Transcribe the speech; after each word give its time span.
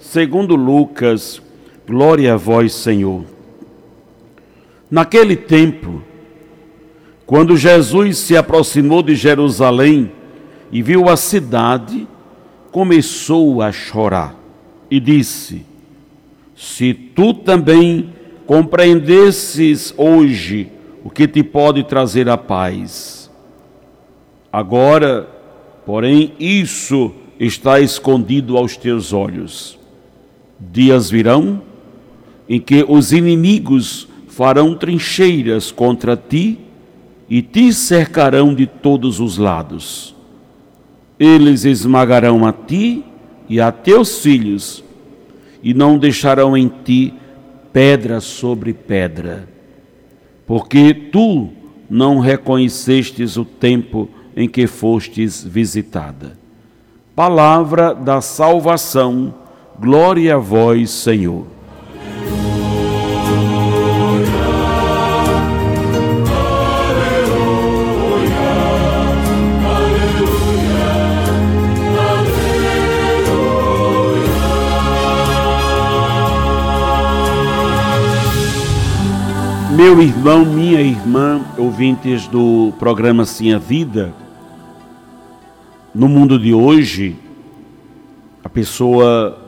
segundo 0.00 0.56
Lucas. 0.56 1.40
Glória 1.86 2.34
a 2.34 2.36
vós, 2.36 2.72
Senhor. 2.72 3.24
Naquele 4.90 5.36
tempo, 5.36 6.02
quando 7.26 7.56
Jesus 7.56 8.18
se 8.18 8.36
aproximou 8.36 9.02
de 9.02 9.14
Jerusalém 9.14 10.10
e 10.72 10.82
viu 10.82 11.08
a 11.08 11.16
cidade, 11.16 12.08
começou 12.72 13.62
a 13.62 13.70
chorar 13.70 14.34
e 14.90 14.98
disse: 14.98 15.64
Se 16.56 16.92
tu 16.92 17.34
também 17.34 18.12
compreendesses 18.46 19.94
hoje 19.96 20.72
o 21.04 21.10
que 21.10 21.28
te 21.28 21.42
pode 21.42 21.84
trazer 21.84 22.28
a 22.28 22.36
paz. 22.36 23.30
Agora, 24.52 25.28
porém, 25.86 26.34
isso 26.38 27.12
está 27.38 27.80
escondido 27.80 28.56
aos 28.56 28.76
teus 28.76 29.12
olhos. 29.12 29.79
Dias 30.60 31.10
virão 31.10 31.62
em 32.48 32.60
que 32.60 32.84
os 32.86 33.12
inimigos 33.12 34.08
farão 34.28 34.74
trincheiras 34.74 35.72
contra 35.72 36.16
ti 36.16 36.58
e 37.28 37.40
te 37.40 37.72
cercarão 37.72 38.54
de 38.54 38.66
todos 38.66 39.20
os 39.20 39.38
lados. 39.38 40.14
Eles 41.18 41.64
esmagarão 41.64 42.44
a 42.44 42.52
ti 42.52 43.04
e 43.48 43.60
a 43.60 43.70
teus 43.70 44.20
filhos, 44.20 44.84
e 45.62 45.74
não 45.74 45.98
deixarão 45.98 46.56
em 46.56 46.68
ti 46.84 47.14
pedra 47.72 48.20
sobre 48.20 48.72
pedra, 48.72 49.48
porque 50.46 50.92
tu 50.94 51.50
não 51.88 52.18
reconhecestes 52.18 53.36
o 53.36 53.44
tempo 53.44 54.08
em 54.36 54.48
que 54.48 54.66
fostes 54.66 55.44
visitada. 55.44 56.38
Palavra 57.14 57.94
da 57.94 58.20
salvação, 58.20 59.34
glória 59.78 60.34
a 60.34 60.38
vós, 60.38 60.90
Senhor. 60.90 61.46
Meu 79.80 80.02
irmão, 80.02 80.44
minha 80.44 80.82
irmã, 80.82 81.40
ouvintes 81.56 82.26
do 82.26 82.70
programa 82.78 83.24
Sim 83.24 83.54
a 83.54 83.58
Vida, 83.58 84.12
no 85.94 86.06
mundo 86.06 86.38
de 86.38 86.52
hoje, 86.52 87.16
a 88.44 88.48
pessoa 88.48 89.39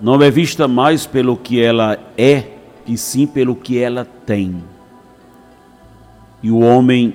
não 0.00 0.20
é 0.22 0.30
vista 0.30 0.66
mais 0.66 1.06
pelo 1.06 1.36
que 1.36 1.60
ela 1.60 1.98
é, 2.16 2.44
e 2.86 2.96
sim 2.96 3.26
pelo 3.26 3.54
que 3.54 3.78
ela 3.78 4.04
tem. 4.26 4.62
E 6.42 6.50
o 6.50 6.60
homem, 6.60 7.14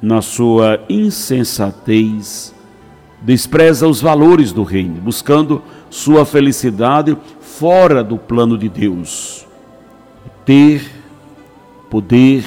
na 0.00 0.22
sua 0.22 0.80
insensatez, 0.88 2.54
despreza 3.20 3.86
os 3.86 4.00
valores 4.00 4.52
do 4.52 4.62
reino, 4.62 5.00
buscando 5.00 5.62
sua 5.90 6.24
felicidade 6.24 7.16
fora 7.40 8.02
do 8.02 8.16
plano 8.16 8.56
de 8.56 8.68
Deus. 8.68 9.46
Ter 10.44 10.90
poder 11.90 12.44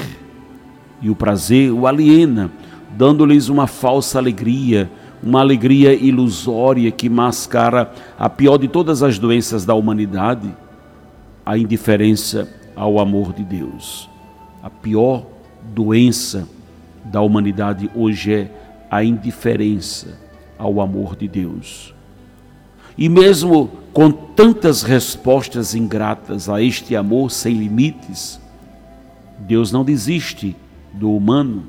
e 1.02 1.10
o 1.10 1.16
prazer 1.16 1.72
o 1.72 1.86
aliena, 1.86 2.52
dando-lhes 2.96 3.50
uma 3.50 3.68
falsa 3.68 4.18
alegria, 4.18 4.90
uma 5.24 5.40
alegria 5.40 5.94
ilusória 5.94 6.90
que 6.92 7.10
mascara 7.10 7.92
a 8.18 8.30
pior 8.30 8.58
de 8.58 8.68
todas 8.68 9.04
as 9.04 9.20
doenças 9.20 9.66
da 9.66 9.74
humanidade, 9.74 10.54
a 11.46 11.58
indiferença 11.58 12.50
ao 12.76 13.00
amor 13.00 13.34
de 13.34 13.44
Deus. 13.44 14.10
A 14.64 14.70
pior 14.70 15.26
doença 15.74 16.48
da 17.06 17.22
humanidade 17.22 17.90
hoje 17.96 18.34
é 18.34 18.52
a 18.90 19.04
indiferença 19.04 20.20
ao 20.58 20.82
amor 20.82 21.16
de 21.16 21.28
Deus. 21.28 21.94
E 22.98 23.08
mesmo 23.08 23.70
com 23.94 24.12
tantas 24.12 24.84
respostas 24.84 25.74
ingratas 25.74 26.50
a 26.50 26.62
este 26.62 26.96
amor 26.96 27.32
sem 27.32 27.56
limites, 27.56 28.40
Deus 29.40 29.72
não 29.72 29.84
desiste 29.84 30.56
do 30.94 31.16
humano, 31.16 31.64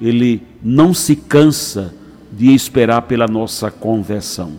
ele 0.00 0.42
não 0.62 0.92
se 0.92 1.16
cansa 1.16 1.94
de 2.32 2.54
esperar 2.54 3.02
pela 3.02 3.26
nossa 3.26 3.70
conversão. 3.70 4.54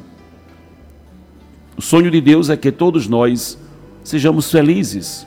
O 1.75 1.81
sonho 1.81 2.11
de 2.11 2.22
Deus 2.22 2.50
é 2.50 2.56
que 2.56 2.72
todos 2.72 3.07
nós 3.07 3.57
sejamos 4.03 4.51
felizes. 4.51 5.25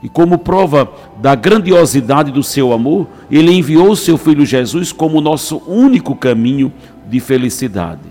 E 0.00 0.08
como 0.08 0.38
prova 0.38 0.88
da 1.20 1.34
grandiosidade 1.34 2.30
do 2.30 2.42
seu 2.42 2.72
amor, 2.72 3.08
ele 3.28 3.52
enviou 3.52 3.90
o 3.90 3.96
seu 3.96 4.16
filho 4.16 4.46
Jesus 4.46 4.92
como 4.92 5.20
nosso 5.20 5.60
único 5.66 6.14
caminho 6.14 6.72
de 7.08 7.18
felicidade. 7.18 8.08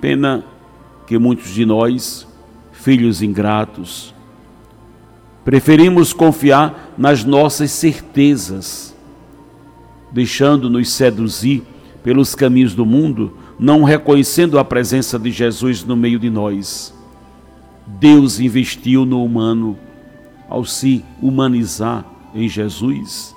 Pena 0.00 0.42
que 1.06 1.18
muitos 1.18 1.50
de 1.50 1.66
nós, 1.66 2.26
filhos 2.72 3.20
ingratos, 3.20 4.14
Preferimos 5.44 6.12
confiar 6.12 6.92
nas 6.98 7.24
nossas 7.24 7.70
certezas, 7.70 8.94
deixando-nos 10.12 10.90
seduzir 10.90 11.62
pelos 12.02 12.34
caminhos 12.34 12.74
do 12.74 12.86
mundo, 12.86 13.36
não 13.58 13.82
reconhecendo 13.82 14.58
a 14.58 14.64
presença 14.64 15.18
de 15.18 15.30
Jesus 15.30 15.84
no 15.84 15.96
meio 15.96 16.18
de 16.18 16.30
nós. 16.30 16.94
Deus 17.86 18.40
investiu 18.40 19.04
no 19.04 19.24
humano 19.24 19.76
ao 20.48 20.64
se 20.64 21.04
humanizar 21.20 22.04
em 22.34 22.48
Jesus. 22.48 23.34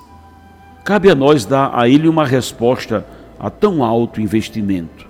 Cabe 0.84 1.10
a 1.10 1.14
nós 1.14 1.44
dar 1.44 1.70
a 1.74 1.88
Ele 1.88 2.08
uma 2.08 2.24
resposta 2.24 3.06
a 3.38 3.50
tão 3.50 3.82
alto 3.82 4.20
investimento. 4.20 5.06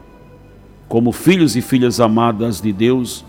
Como 0.88 1.12
filhos 1.12 1.56
e 1.56 1.62
filhas 1.62 2.00
amadas 2.00 2.60
de 2.60 2.72
Deus, 2.72 3.24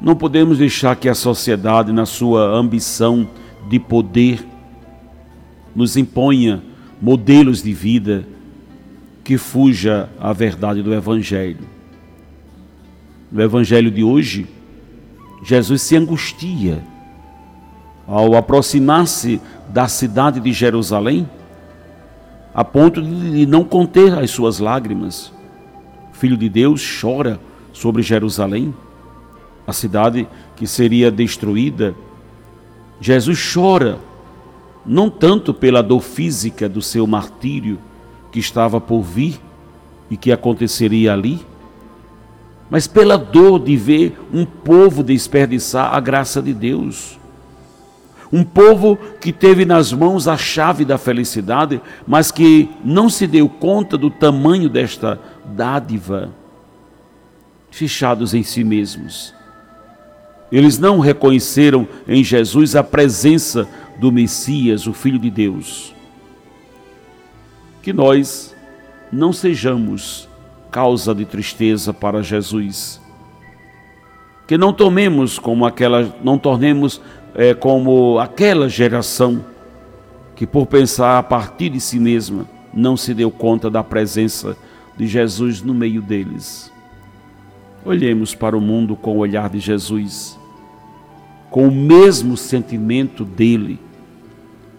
não 0.00 0.14
podemos 0.14 0.58
deixar 0.58 0.94
que 0.96 1.08
a 1.08 1.14
sociedade, 1.14 1.92
na 1.92 2.06
sua 2.06 2.44
ambição 2.44 3.28
de 3.68 3.78
poder, 3.80 4.46
nos 5.74 5.96
imponha 5.96 6.62
modelos 7.00 7.62
de 7.62 7.72
vida 7.72 8.24
que 9.24 9.36
fuja 9.38 10.08
à 10.18 10.32
verdade 10.32 10.82
do 10.82 10.92
Evangelho. 10.92 11.66
No 13.30 13.42
Evangelho 13.42 13.90
de 13.90 14.02
hoje, 14.02 14.46
Jesus 15.44 15.82
se 15.82 15.96
angustia 15.96 16.82
ao 18.06 18.34
aproximar-se 18.34 19.40
da 19.68 19.86
cidade 19.86 20.40
de 20.40 20.52
Jerusalém, 20.52 21.28
a 22.54 22.64
ponto 22.64 23.02
de 23.02 23.46
não 23.46 23.62
conter 23.62 24.14
as 24.18 24.30
suas 24.30 24.58
lágrimas. 24.58 25.32
O 26.12 26.16
Filho 26.16 26.36
de 26.36 26.48
Deus 26.48 26.82
chora 27.00 27.38
sobre 27.72 28.02
Jerusalém 28.02 28.74
a 29.68 29.72
cidade 29.74 30.26
que 30.56 30.66
seria 30.66 31.10
destruída, 31.10 31.94
Jesus 32.98 33.52
chora, 33.52 33.98
não 34.84 35.10
tanto 35.10 35.52
pela 35.52 35.82
dor 35.82 36.00
física 36.00 36.68
do 36.68 36.80
seu 36.80 37.06
martírio 37.06 37.78
que 38.30 38.38
estava 38.38 38.80
por 38.80 39.02
vir 39.02 39.40
e 40.10 40.16
que 40.16 40.32
aconteceria 40.32 41.12
ali, 41.12 41.44
mas 42.70 42.86
pela 42.86 43.16
dor 43.16 43.58
de 43.58 43.76
ver 43.76 44.18
um 44.32 44.44
povo 44.44 45.02
desperdiçar 45.02 45.94
a 45.94 46.00
graça 46.00 46.42
de 46.42 46.52
Deus. 46.52 47.18
Um 48.30 48.44
povo 48.44 48.98
que 49.20 49.32
teve 49.32 49.64
nas 49.64 49.90
mãos 49.90 50.28
a 50.28 50.36
chave 50.36 50.84
da 50.84 50.98
felicidade, 50.98 51.80
mas 52.06 52.30
que 52.30 52.68
não 52.84 53.08
se 53.08 53.26
deu 53.26 53.48
conta 53.48 53.96
do 53.96 54.10
tamanho 54.10 54.68
desta 54.68 55.18
dádiva, 55.46 56.30
fechados 57.70 58.34
em 58.34 58.42
si 58.42 58.62
mesmos. 58.62 59.34
Eles 60.52 60.78
não 60.78 60.98
reconheceram 60.98 61.88
em 62.06 62.22
Jesus 62.22 62.76
a 62.76 62.82
presença 62.82 63.66
do 63.98 64.12
Messias, 64.12 64.86
o 64.86 64.92
Filho 64.92 65.18
de 65.18 65.30
Deus. 65.30 65.94
Que 67.82 67.92
nós 67.92 68.54
não 69.12 69.32
sejamos 69.32 70.28
causa 70.70 71.14
de 71.14 71.24
tristeza 71.24 71.92
para 71.92 72.22
Jesus, 72.22 73.00
Que 74.46 74.56
não 74.56 74.72
tomemos 74.72 75.38
como 75.38 75.66
aquela, 75.66 76.14
não 76.24 76.38
tornemos 76.38 77.02
é, 77.34 77.52
como 77.52 78.18
aquela 78.18 78.66
geração 78.66 79.44
que 80.34 80.46
por 80.46 80.66
pensar 80.66 81.18
a 81.18 81.22
partir 81.22 81.68
de 81.68 81.80
si 81.80 81.98
mesma 81.98 82.48
não 82.72 82.96
se 82.96 83.12
deu 83.12 83.30
conta 83.30 83.68
da 83.68 83.82
presença 83.84 84.56
de 84.96 85.06
Jesus 85.06 85.60
no 85.60 85.74
meio 85.74 86.00
deles. 86.00 86.72
Olhemos 87.84 88.34
para 88.34 88.56
o 88.56 88.60
mundo 88.60 88.96
com 88.96 89.16
o 89.16 89.18
olhar 89.18 89.50
de 89.50 89.58
Jesus, 89.58 90.38
com 91.50 91.68
o 91.68 91.72
mesmo 91.72 92.36
sentimento 92.36 93.24
dele. 93.24 93.78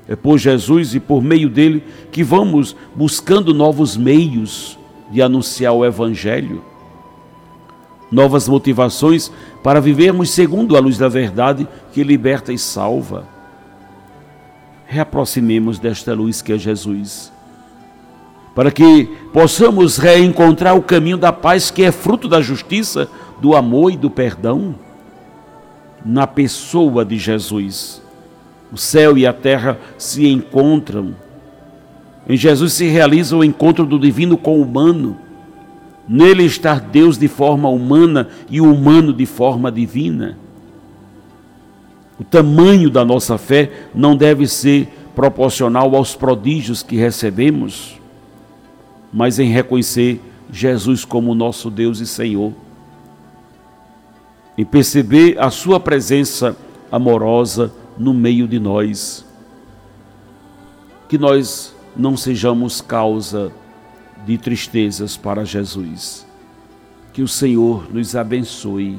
É 0.09 0.15
por 0.15 0.39
Jesus 0.39 0.95
e 0.95 0.99
por 0.99 1.21
meio 1.21 1.47
dele 1.49 1.83
que 2.11 2.23
vamos 2.23 2.75
buscando 2.95 3.53
novos 3.53 3.95
meios 3.95 4.77
de 5.11 5.21
anunciar 5.21 5.71
o 5.71 5.85
Evangelho, 5.85 6.63
novas 8.11 8.49
motivações 8.49 9.31
para 9.63 9.79
vivermos 9.79 10.31
segundo 10.31 10.75
a 10.75 10.79
luz 10.79 10.97
da 10.97 11.07
verdade 11.07 11.67
que 11.93 12.03
liberta 12.03 12.51
e 12.51 12.57
salva. 12.57 13.27
Reaproximemos 14.87 15.77
desta 15.77 16.13
luz 16.13 16.41
que 16.41 16.53
é 16.53 16.57
Jesus 16.57 17.31
para 18.59 18.71
que 18.71 19.05
possamos 19.31 19.97
reencontrar 19.97 20.75
o 20.75 20.81
caminho 20.81 21.17
da 21.17 21.31
paz 21.31 21.71
que 21.71 21.81
é 21.81 21.93
fruto 21.93 22.27
da 22.27 22.41
justiça, 22.41 23.07
do 23.39 23.55
amor 23.55 23.93
e 23.93 23.95
do 23.95 24.09
perdão 24.09 24.75
na 26.03 26.27
pessoa 26.27 27.05
de 27.05 27.17
Jesus. 27.17 28.01
O 28.71 28.77
céu 28.77 29.17
e 29.17 29.25
a 29.25 29.33
terra 29.33 29.79
se 29.97 30.27
encontram. 30.27 31.15
Em 32.27 32.37
Jesus 32.37 32.73
se 32.73 32.85
realiza 32.87 33.35
o 33.35 33.43
encontro 33.43 33.85
do 33.85 33.97
divino 33.97 34.37
com 34.37 34.59
o 34.59 34.61
humano. 34.61 35.17
Nele 36.07 36.43
está 36.43 36.75
Deus 36.75 37.17
de 37.17 37.27
forma 37.27 37.69
humana 37.69 38.29
e 38.49 38.61
o 38.61 38.71
humano 38.71 39.13
de 39.13 39.25
forma 39.25 39.71
divina. 39.71 40.37
O 42.19 42.23
tamanho 42.23 42.89
da 42.89 43.05
nossa 43.05 43.37
fé 43.37 43.71
não 43.93 44.15
deve 44.15 44.47
ser 44.47 44.87
proporcional 45.15 45.95
aos 45.95 46.15
prodígios 46.15 46.83
que 46.83 46.95
recebemos 46.95 47.99
mas 49.11 49.39
em 49.39 49.49
reconhecer 49.49 50.21
Jesus 50.51 51.03
como 51.03 51.35
nosso 51.35 51.69
Deus 51.69 51.99
e 51.99 52.07
Senhor, 52.07 52.53
em 54.57 54.65
perceber 54.65 55.37
a 55.39 55.49
Sua 55.49 55.79
presença 55.79 56.55
amorosa 56.91 57.71
no 57.99 58.13
meio 58.13 58.47
de 58.47 58.59
nós. 58.59 59.25
Que 61.09 61.17
nós 61.17 61.75
não 61.95 62.15
sejamos 62.15 62.79
causa 62.79 63.51
de 64.25 64.37
tristezas 64.37 65.17
para 65.17 65.43
Jesus. 65.43 66.25
Que 67.11 67.21
o 67.21 67.27
Senhor 67.27 67.93
nos 67.93 68.15
abençoe. 68.15 68.97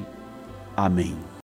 Amém. 0.76 1.30